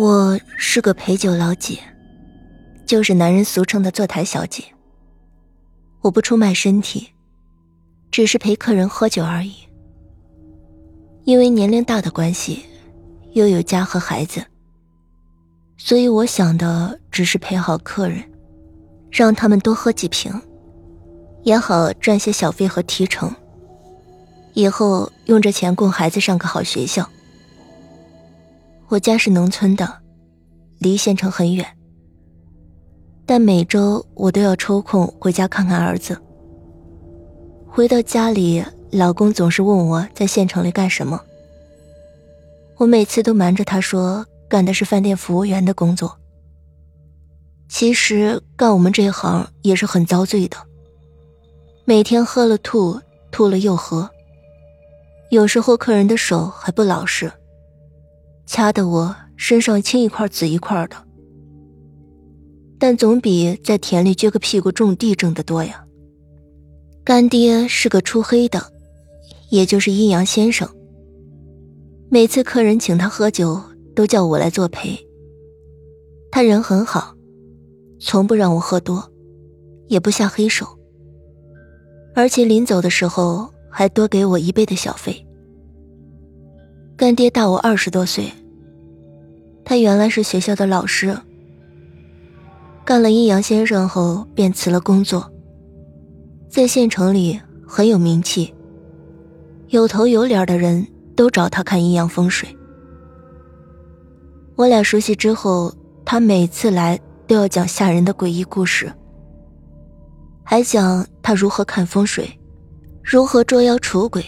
[0.00, 1.80] 我是个陪酒老姐，
[2.86, 4.62] 就是男人俗称的坐台小姐。
[6.02, 7.08] 我不出卖身体，
[8.12, 9.56] 只是陪客人喝酒而已。
[11.24, 12.64] 因为年龄大的关系，
[13.32, 14.46] 又有家和孩子，
[15.76, 18.22] 所以我想的只是陪好客人，
[19.10, 20.32] 让他们多喝几瓶，
[21.42, 23.34] 也好赚些小费和提成。
[24.54, 27.10] 以后用这钱供孩子上个好学校。
[28.90, 29.86] 我家是农村的，
[30.78, 31.66] 离县城很远，
[33.26, 36.18] 但每周我都要抽空回家看看儿子。
[37.66, 41.20] 回到家里，老公总是问我在县城里干什么，
[42.78, 46.18] 我每次都瞒着他说干的是饭店服务员的工作。
[47.68, 50.56] 其实干我们这一行也是很遭罪的，
[51.84, 52.98] 每天喝了吐，
[53.30, 54.08] 吐了又喝，
[55.28, 57.30] 有时候客人的手还不老实。
[58.48, 60.96] 掐得我身上青一块紫一块的，
[62.78, 65.84] 但总比在田里撅个屁股种地挣得多呀。
[67.04, 68.72] 干爹是个出黑的，
[69.50, 70.66] 也就是阴阳先生。
[72.08, 73.60] 每次客人请他喝酒，
[73.94, 74.98] 都叫我来作陪。
[76.30, 77.14] 他人很好，
[78.00, 79.12] 从不让我喝多，
[79.88, 80.66] 也不下黑手，
[82.14, 85.22] 而且临走的时候还多给我一倍的小费。
[86.96, 88.24] 干爹大我二十多岁，
[89.68, 91.14] 他原来是学校的老师，
[92.86, 95.30] 干了阴阳先生后便辞了工作，
[96.48, 98.54] 在县城里很有名气，
[99.68, 102.48] 有头有脸的人都找他看阴阳风水。
[104.56, 105.70] 我俩熟悉之后，
[106.02, 108.90] 他每次来都要讲吓人的诡异故事，
[110.42, 112.26] 还讲他如何看风水，
[113.02, 114.24] 如何捉妖除鬼，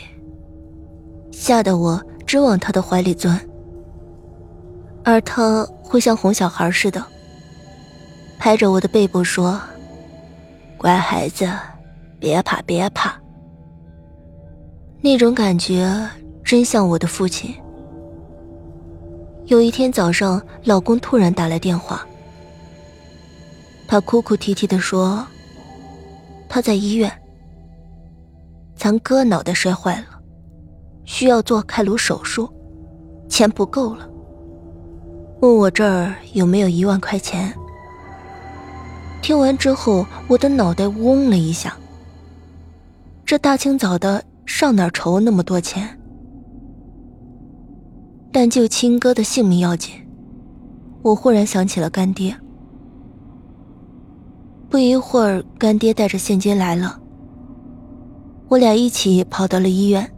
[1.33, 1.99] 吓得我。
[2.27, 3.41] 直往他的怀里钻，
[5.11, 7.05] 而他会像哄小孩似的，
[8.39, 9.61] 拍着我的背部说
[10.79, 11.51] ：“乖孩子，
[12.21, 13.21] 别怕，别怕。”
[15.03, 16.09] 那种感觉
[16.45, 17.53] 真像我的父亲。
[19.47, 22.07] 有一天早上，老公突然打来电话，
[23.89, 25.27] 他哭哭啼啼的说
[26.49, 27.11] ：“他在医院，
[28.77, 30.21] 咱哥脑袋摔坏了。”
[31.05, 32.49] 需要做开颅手术，
[33.29, 34.09] 钱不够了。
[35.41, 37.53] 问我这儿有没有一万块钱。
[39.23, 41.77] 听完之后，我的脑袋嗡了一下。
[43.25, 45.99] 这大清早的上哪筹那么多钱？
[48.31, 49.95] 但救亲哥的性命要紧。
[51.03, 52.37] 我忽然想起了干爹。
[54.69, 57.01] 不一会儿，干爹带着现金来了。
[58.49, 60.11] 我俩一起跑到了医院。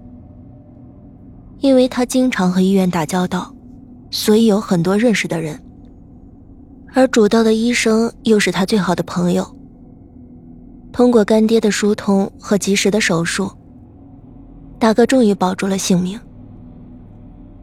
[1.61, 3.52] 因为他经常和医院打交道，
[4.13, 5.61] 所以有很多认识的人。
[6.95, 9.45] 而主刀的医生又是他最好的朋友。
[10.93, 13.51] 通过干爹的疏通和及时的手术，
[14.79, 16.21] 大哥终于保住了性命。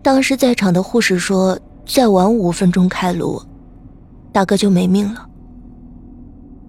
[0.02, 3.40] 当时在场的护士说：“再晚五分钟开颅，
[4.32, 5.28] 大哥就没命了。”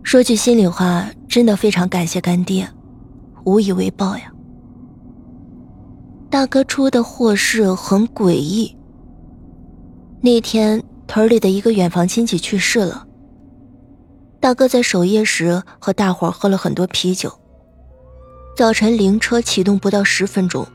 [0.05, 2.69] 说句心里话，真的非常感谢干爹，
[3.45, 4.31] 无以为报呀。
[6.29, 8.77] 大哥出的祸事很诡异。
[10.23, 13.07] 那天屯里的一个远房亲戚去世了。
[14.39, 17.33] 大哥在守夜时和大伙喝了很多啤酒。
[18.55, 20.67] 早晨灵车启动不到十分钟，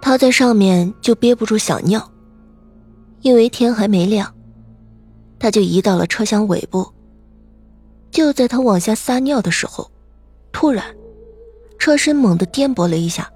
[0.00, 2.12] 他在上面就憋不住想尿，
[3.22, 4.32] 因为天还没亮，
[5.40, 6.86] 他就移到了车厢尾部。
[8.12, 9.90] 就在他往下撒尿的时候，
[10.52, 10.84] 突然，
[11.78, 13.28] 车身猛地颠簸了一下。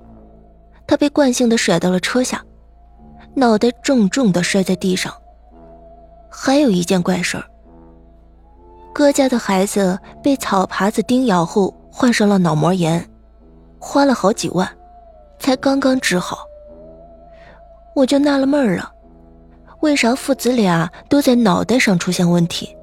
[0.87, 2.45] 他被惯性的甩到了车下，
[3.39, 5.13] 脑袋重重的摔在地上。
[6.31, 7.45] 还有一件怪事儿，
[8.95, 13.07] 哥家的孩子被草耙子叮咬后患上了脑膜炎，
[13.79, 14.67] 花了好几万，
[15.39, 16.39] 才刚刚治好。
[17.95, 18.91] 我就纳了闷了，
[19.81, 22.75] 为啥父子俩都在脑袋上出现问题？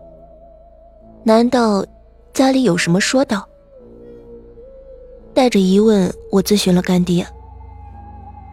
[1.24, 1.84] 难道
[2.32, 3.44] 家里有什么说道？
[5.34, 7.26] 带着疑问，我咨询了干爹。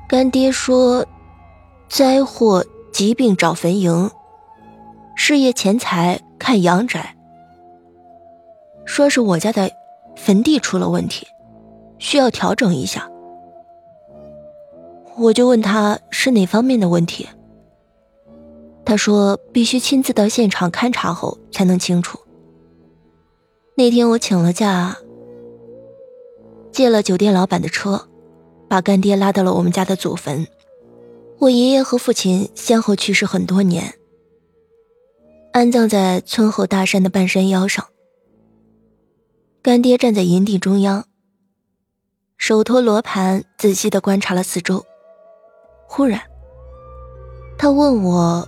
[0.08, 1.06] 干爹说
[1.90, 4.12] ：“灾祸、疾病找坟茔，
[5.16, 7.16] 事业、钱财看阳宅。
[8.84, 9.68] 说是我家的
[10.14, 11.26] 坟地出了问题，
[11.98, 13.10] 需要调整一下。”
[15.18, 17.28] 我就问他是哪方面的问题。
[18.84, 22.20] 他说：“必须亲自到现场勘察后才能清楚。”
[23.74, 24.96] 那天我请了假，
[26.70, 28.06] 借了酒店老板的车。
[28.68, 30.46] 把干爹拉到了我们家的祖坟。
[31.40, 33.94] 我爷爷和父亲先后去世很多年，
[35.54, 37.86] 安葬在村后大山的半山腰上。
[39.62, 41.06] 干爹站在营地中央，
[42.36, 44.84] 手托罗盘，仔细的观察了四周。
[45.88, 46.20] 忽然，
[47.56, 48.46] 他问我：“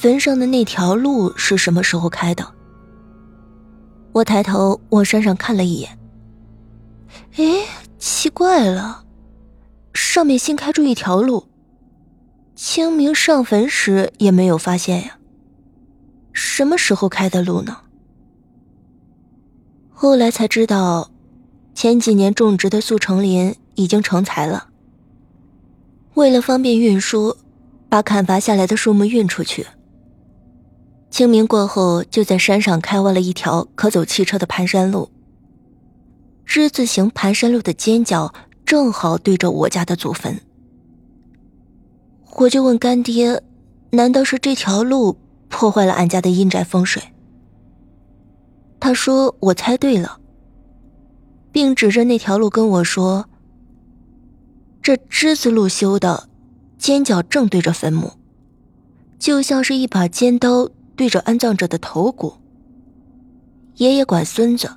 [0.00, 2.54] 坟上的那条路是什么时候开的？”
[4.12, 5.98] 我抬头往山上看了一眼，
[7.36, 7.66] 哎，
[7.98, 9.04] 奇怪了，
[9.92, 11.46] 上面新开出一条路。
[12.66, 15.18] 清明上坟时也没有发现呀。
[16.32, 17.82] 什么时候开的路呢？
[19.92, 21.10] 后来才知道，
[21.74, 24.70] 前几年种植的速成林已经成材了。
[26.14, 27.36] 为了方便运输，
[27.90, 29.66] 把砍伐下来的树木运出去。
[31.10, 35.10] 清明过后，就在山上开挖了一条可走汽车的盘山路。
[36.46, 38.32] 之字形盘山路的尖角
[38.64, 40.40] 正好对着我家的祖坟。
[42.36, 43.42] 我就问干爹
[43.90, 45.16] ：“难道是这条路
[45.48, 47.02] 破坏了俺家的阴宅风水？”
[48.80, 50.20] 他说：“我猜对了。”
[51.52, 53.28] 并指着那条路跟我说
[54.82, 56.28] ：“这之字路修的，
[56.76, 58.12] 尖角正对着坟墓，
[59.18, 62.34] 就像是一把尖刀。”对着安葬者的头骨。
[63.78, 64.70] 爷爷管孙子，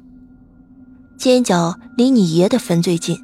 [1.16, 3.16] 尖角离你爷的坟最近，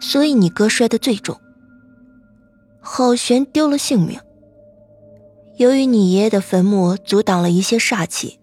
[0.00, 1.34] 所以你哥摔得最重。
[2.80, 4.20] 好悬丢了性命。
[5.56, 8.40] 由于你爷爷的坟墓阻挡了一些煞气，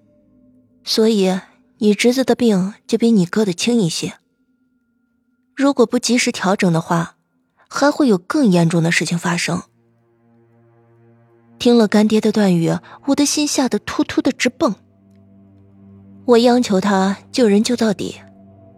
[0.84, 1.40] 所以
[1.80, 4.14] 你侄子的病就比你哥的轻一些。
[5.56, 7.16] 如果不及时调整的话，
[7.68, 9.64] 还会有更严重的事情发生。
[11.58, 12.72] 听了干爹的断语，
[13.08, 14.76] 我的心吓得突突的直蹦。
[16.26, 18.22] 我央求他救人救到底，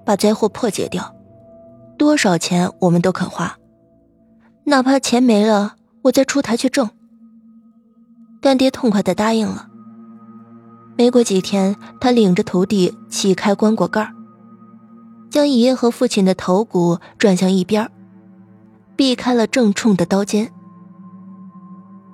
[0.05, 1.13] 把灾祸破解掉，
[1.97, 3.58] 多少钱我们都肯花，
[4.69, 6.91] 哪怕钱没了，我再出台去挣。
[8.39, 9.67] 干爹痛快的答应了。
[10.95, 14.13] 没过几天，他领着徒弟起开棺椁盖
[15.31, 17.89] 将爷爷和父亲的头骨转向一边
[18.95, 20.51] 避开了正冲的刀尖。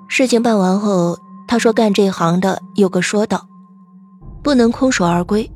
[0.08, 1.20] 事情办完后，
[1.50, 3.50] 他说：“干这行的有个说道，
[4.42, 5.52] 不能空手而归。”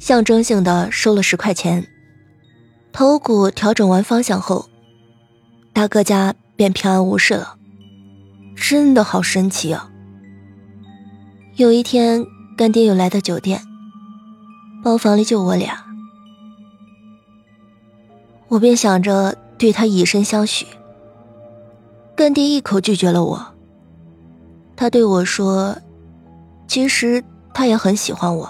[0.00, 1.86] 象征性的收了十块钱。
[2.90, 4.70] 头骨调整完方向后，
[5.74, 7.56] 大哥家便平安无事了。
[8.54, 9.90] 真的好神奇啊！
[11.56, 12.24] 有一天，
[12.56, 13.60] 干爹又来到酒店，
[14.84, 15.84] 包房里就我俩，
[18.46, 20.64] 我便想着对他以身相许。
[22.14, 23.44] 干爹一口拒绝了我。
[24.76, 25.76] 他对我说
[26.68, 27.22] ：“其实
[27.52, 28.48] 他也很喜欢我，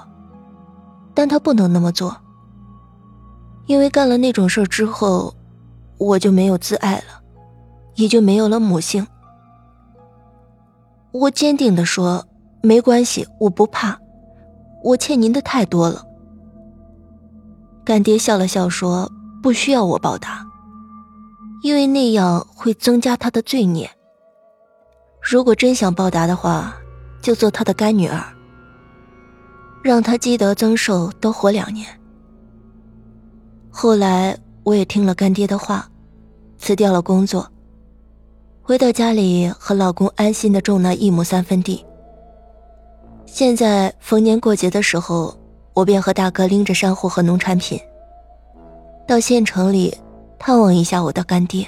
[1.14, 2.14] 但他不能那么做，
[3.66, 5.34] 因为干了那种事之后，
[5.98, 7.22] 我就没有自爱了，
[7.94, 9.06] 也就没有了母性。”
[11.12, 12.26] 我坚定地说
[12.62, 13.98] ：“没关系，我不怕，
[14.82, 16.04] 我欠您的太多了。”
[17.84, 19.10] 干爹笑了笑说
[19.42, 20.44] ：“不需要我报答。”
[21.62, 23.90] 因为那样会增加他的罪孽。
[25.22, 26.76] 如果真想报答的话，
[27.22, 28.22] 就做他的干女儿，
[29.82, 31.86] 让他积德增寿，多活两年。
[33.70, 35.88] 后来我也听了干爹的话，
[36.58, 37.46] 辞掉了工作，
[38.62, 41.84] 回到家里和老公安心的种那一亩三分地。
[43.26, 45.36] 现在逢年过节的时候，
[45.74, 47.78] 我便和大哥拎着山货和农产品，
[49.06, 49.96] 到县城里。
[50.36, 51.66] 探望一下我的干爹。